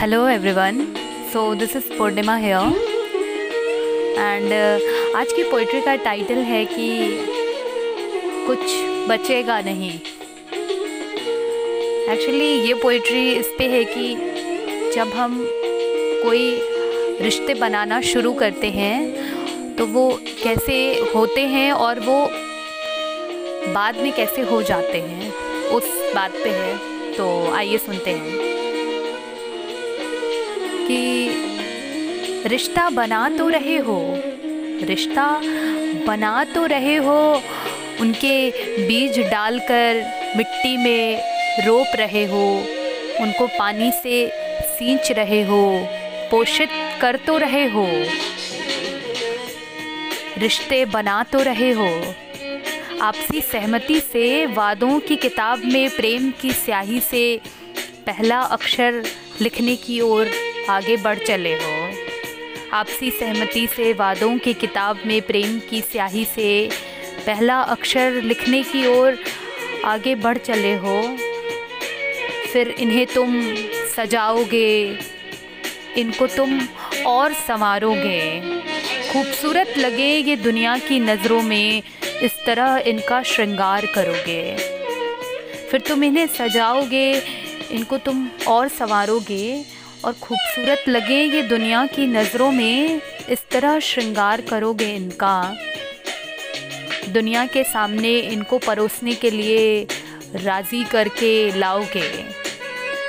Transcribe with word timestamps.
Hello 0.00 0.18
everyone 0.28 0.78
so 1.32 1.40
this 1.54 1.74
is 1.76 1.88
Purnima 1.98 2.34
here 2.36 2.76
and 4.18 4.52
आज 5.16 5.32
की 5.32 5.42
poetry 5.50 5.80
का 5.80 5.94
टाइटल 6.04 6.38
है 6.50 6.64
कि 6.64 6.86
कुछ 8.46 8.60
बचेगा 9.08 9.60
नहीं. 9.60 9.90
एक्चुअली 12.12 12.48
ये 12.68 12.74
पोइट्री 12.74 13.32
इस 13.32 13.52
पे 13.58 13.64
है 13.68 13.84
कि 13.84 14.14
जब 14.94 15.12
हम 15.16 15.36
कोई 16.22 16.48
रिश्ते 17.20 17.54
बनाना 17.54 18.00
शुरू 18.02 18.32
करते 18.32 18.70
हैं 18.70 19.76
तो 19.76 19.86
वो 19.86 20.08
कैसे 20.42 20.78
होते 21.14 21.40
हैं 21.48 21.72
और 21.72 22.00
वो 22.00 22.22
बाद 23.74 23.96
में 23.96 24.12
कैसे 24.12 24.42
हो 24.42 24.62
जाते 24.62 24.98
हैं, 24.98 25.32
उस 25.68 25.84
बात 26.14 26.32
पे 26.44 26.50
है. 26.50 26.76
तो 27.16 27.52
आइए 27.54 27.78
सुनते 27.78 28.10
हैं. 28.10 28.59
रिश्ता 32.46 32.90
बना 32.90 33.28
तो 33.28 33.48
रहे 33.48 33.76
हो। 33.76 34.14
रिश्ता 34.82 35.40
बना 36.06 36.44
तो 36.44 36.66
रहे 36.66 36.96
हो, 36.96 37.42
उनके 38.00 38.50
बीज 38.86 39.18
डालकर 39.18 40.02
मिट्टी 40.36 40.76
में 40.76 41.22
रोप 41.66 41.86
रहे 41.94 42.24
हो, 42.24 42.64
उनको 43.20 43.46
पानी 43.46 43.92
से 43.92 44.32
सींच 44.62 45.12
रहे 45.12 45.42
हो, 45.42 45.86
पोषित 46.30 46.68
कर 47.00 47.16
तो 47.16 47.38
रहे 47.38 47.64
हो। 47.66 47.86
रिश्ते 50.38 50.84
बना 50.84 51.22
तो 51.22 51.42
रहे 51.42 51.70
हो। 51.70 52.14
आपसी 53.02 53.40
सहमति 53.40 54.00
से 54.00 54.46
वादों 54.46 55.00
की 55.00 55.16
किताब 55.16 55.62
में 55.64 55.90
प्रेम 55.90 56.32
की 56.40 56.52
स्याही 56.52 57.00
से 57.00 57.40
पहला 58.06 58.40
अक्षर 58.40 59.02
लिखने 59.40 59.76
की 59.76 60.00
ओर 60.00 60.30
आगे 60.68 60.96
बढ़ 60.96 61.18
चले 61.18 61.54
हो। 61.54 61.79
आपसी 62.72 63.10
सहमति 63.10 63.66
से 63.66 63.92
वादों 63.92 64.38
की 64.38 64.54
किताब 64.54 65.00
में 65.06 65.22
प्रेम 65.22 65.58
की 65.70 65.80
स्याही 65.80 66.24
से 66.24 66.70
पहला 67.26 67.60
अक्षर 67.60 68.12
लिखने 68.12 68.62
की 68.62 68.86
ओर 68.86 69.18
आगे 69.84 70.14
बढ़ 70.14 70.38
चले 70.38 70.74
हो। 70.74 71.16
फिर 72.52 72.68
इन्हें 72.68 73.06
तुम 73.06 73.42
सजाओगे, 73.96 74.98
इनको 75.96 76.26
तुम 76.26 76.60
और 77.06 77.32
संवारोगे। 77.32 78.40
खूबसूरत 79.12 79.74
लगे 79.78 80.12
ये 80.16 80.36
दुनिया 80.36 80.78
की 80.78 81.00
नज़रों 81.00 81.42
में, 81.42 81.82
इस 82.22 82.32
तरह 82.46 82.82
इनका 82.86 83.22
श्रृंगार 83.22 83.86
करोगे। 83.86 84.56
फिर 85.70 85.80
तुम 85.80 86.04
इन्हें 86.04 86.26
सजाओगे, 86.26 87.22
इनको 87.70 87.98
तुम 87.98 88.28
और 88.48 88.68
संवारोगे। 88.68 89.64
और 90.04 90.12
खूबसूरत 90.12 90.84
लगे 90.88 91.22
ये 91.22 91.42
दुनिया 91.42 91.86
की 91.86 92.06
नज़रों 92.06 92.52
में, 92.52 93.00
इस 93.28 93.38
तरह 93.50 93.78
श्रृंगार 93.78 94.40
करोगे 94.40 94.94
इनका। 94.96 95.56
दुनिया 97.08 97.46
के 97.46 97.64
सामने 97.64 98.18
इनको 98.18 98.58
परोसने 98.58 99.14
के 99.14 99.30
लिए 99.30 99.86
राज़ी 100.34 100.84
करके 100.84 101.58
लाओगे। 101.58 102.08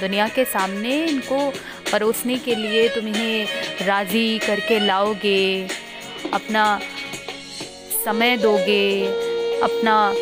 दुनिया 0.00 0.28
के 0.28 0.44
सामने 0.44 1.04
इनको 1.04 1.52
परोसने 1.92 2.38
के 2.38 2.54
लिए 2.54 2.88
तुम 2.88 3.08
इन्हें 3.08 3.46
राज़ी 3.86 4.38
करके 4.38 4.78
लाओगे। 4.78 5.68
अपना 6.32 6.80
समय 8.04 8.36
दोगे, 8.36 9.06
अपना 9.60 10.12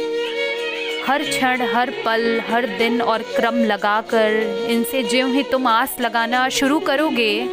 हर 1.07 1.23
क्षण, 1.23 1.63
हर 1.73 1.91
पल, 2.05 2.41
हर 2.49 2.67
दिन 2.79 3.01
और 3.03 3.23
क्रम 3.37 3.57
लगाकर 3.65 4.67
इनसे 4.71 5.03
ज्यों 5.03 5.31
ही 5.33 5.43
तुम 5.43 5.67
आस 5.67 5.97
लगाना 6.01 6.49
शुरू 6.49 6.79
करोगे 6.81 7.47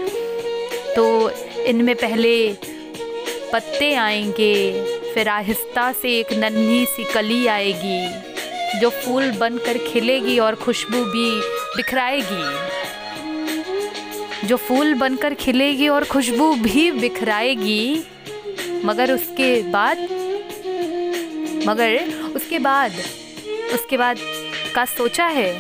तो 0.96 1.06
इनमें 1.66 1.96
पहले 1.96 2.36
पत्ते 3.54 3.94
आएँगे, 3.96 4.56
फिर 5.14 5.30
आहिस्ता 5.30 5.92
से 5.92 6.10
एक 6.20 6.34
नन्ही 6.34 6.86
सी 6.86 7.04
कली 7.04 7.48
आएगी, 7.48 8.80
जो 8.80 8.90
फूल 8.90 9.32
बनकर 9.32 9.78
खिलेगी 9.88 10.38
और 10.40 10.56
खुशबू 10.56 11.04
भी 11.06 11.30
बिखराएगी। 11.76 12.44
जो 14.48 14.58
फूल 14.58 14.94
बनकर 14.94 15.34
खिलेगी 15.34 15.88
और 15.88 16.04
खुशबू 16.06 16.54
भी 16.56 16.92
बिखराएगी, 16.92 18.04
मगर 18.86 19.12
उसके 19.14 19.62
बाद, 19.72 19.98
मगर 21.68 21.92
उसके 22.36 22.60
बाद 22.60 22.92
उसके 23.74 23.98
बाद 23.98 24.18
का 24.76 24.86
सोचा 24.86 25.26
है। 25.26 25.52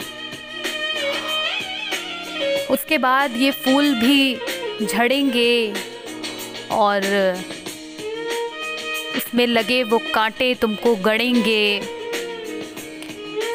उसके 2.72 2.98
बाद 2.98 3.38
ये 3.38 3.52
फूल 3.52 3.94
भी 3.96 4.38
झड़ेंगे 4.86 5.74
और 6.72 7.02
उसमें 9.18 9.48
लगे 9.48 9.84
वो 9.84 9.98
कांटे 10.14 10.54
तुमको 10.54 10.96
गड़ेंगे। 10.96 11.82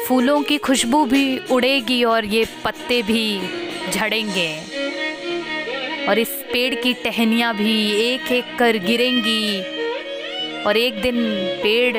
फूलों 0.07 0.41
की 0.41 0.57
खुशबू 0.57 1.05
भी 1.05 1.37
उड़ेगी 1.51 2.03
और 2.03 2.25
ये 2.25 2.45
पत्ते 2.63 3.01
भी 3.01 3.39
झड़ेंगे। 3.91 4.49
और 6.07 6.19
इस 6.19 6.29
पेड़ 6.53 6.75
की 6.75 6.93
टहनियाँ 6.93 7.55
भी 7.55 7.73
एक 8.01 8.31
एक 8.31 8.55
कर 8.59 8.77
गिरेंगी। 8.77 9.59
और 10.63 10.77
एक 10.77 11.01
दिन 11.01 11.15
पेड़ 11.63 11.97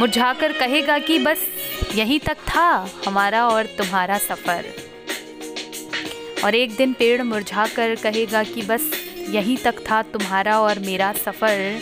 मुरझाकर 0.00 0.52
कहेगा 0.52 0.98
कि 0.98 1.18
बस 1.18 1.38
यहीं 1.94 2.20
तक 2.20 2.34
था 2.34 2.90
हमारा 3.06 3.48
और 3.48 3.66
तुम्हारा 3.66 4.18
सफ़र। 4.18 4.64
और 6.44 6.54
एक 6.54 6.76
दिन 6.76 6.92
पेड़ 6.92 7.22
मुरझा 7.22 7.66
कर 7.66 7.94
कहेगा 7.94 8.42
कि 8.42 8.62
बस 8.62 8.90
यहीं 9.30 9.56
तक 9.56 9.74
था 9.90 10.02
तुम्हारा 10.02 10.60
और 10.60 10.78
मेरा 10.78 11.12
सफ़र। 11.12 11.80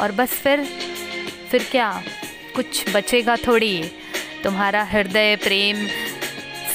और 0.00 0.12
बस 0.12 0.28
फिर 0.28 0.64
फिर 1.50 1.66
क्या? 1.70 2.02
कुछ 2.54 2.96
बचेगा 2.96 3.36
थोड़ी। 3.36 3.90
तुम्हारा 4.44 4.82
हृदय, 4.82 5.36
प्रेम 5.36 5.86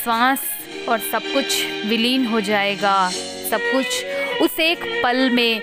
श्वास 0.04 0.40
और 0.90 1.00
सब 1.00 1.22
कुछ 1.24 1.66
विलीन 1.86 2.26
हो 2.26 2.42
जाएगा। 2.42 3.10
सब 3.50 3.60
कुछ 3.62 4.06
उस 4.42 4.60
एक 4.60 5.02
पल 5.04 5.30
में 5.30 5.62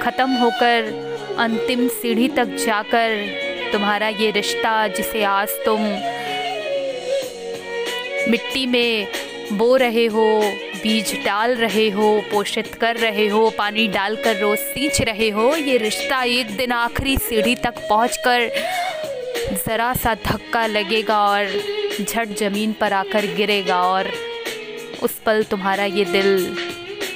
ख़त्म 0.00 0.30
होकर 0.30 0.92
अंतिम 1.38 1.88
सीढ़ी 1.88 2.28
तक 2.28 2.44
जाकर 2.44 3.49
तुम्हारा 3.72 4.08
ये 4.08 4.30
रिश्ता 4.30 4.86
जिसे 4.88 5.22
आज 5.24 5.48
तुम 5.64 5.80
मिट्टी 8.30 8.66
में 8.66 9.06
बो 9.58 9.76
रहे 9.76 10.04
हो, 10.06 10.24
बीज 10.82 11.12
डाल 11.24 11.54
रहे 11.56 11.88
हो, 11.90 12.10
पोषित 12.32 12.74
कर 12.74 12.96
रहे 12.96 13.26
हो, 13.28 13.48
पानी 13.58 13.86
डालकर 13.88 14.36
रोज़ 14.40 14.60
सींच 14.60 15.00
रहे 15.02 15.28
हो, 15.30 15.54
ये 15.56 15.76
रिश्ता 15.76 16.22
एक 16.22 16.56
दिन 16.56 16.72
आखिरी 16.72 17.16
सीढ़ी 17.18 17.54
तक 17.64 17.78
पहुंचकर 17.88 18.48
ज़रा 19.66 19.92
सा 19.94 20.14
धक्का 20.26 20.66
लगेगा 20.66 21.18
और 21.20 21.46
झट 22.00 22.36
ज़मीन 22.38 22.72
पर 22.80 22.92
आकर 22.92 23.26
गिरेगा 23.36 23.80
और 23.82 24.10
उस 25.02 25.18
पल 25.26 25.42
तुम्हारा 25.50 25.84
ये 25.84 26.04
दिल 26.04 26.56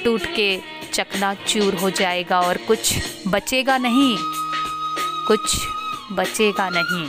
टूट 0.03 0.25
के 0.35 0.57
चकना 0.93 1.33
चूर 1.47 1.75
हो 1.75 1.89
जाएगा 1.89 2.39
और 2.41 2.57
कुछ 2.57 2.93
बचेगा 3.27 3.77
नहीं, 3.77 4.15
कुछ 5.27 5.55
बचेगा 6.11 6.69
नहीं। 6.69 7.07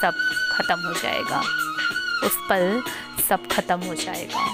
सब 0.00 0.14
ख़त्म 0.52 0.80
हो 0.80 0.92
जाएगा। 0.92 1.40
उस 2.26 2.36
पल 2.50 2.82
सब 3.28 3.46
खत्म 3.46 3.80
हो 3.80 3.94
जाएगा। 3.94 4.46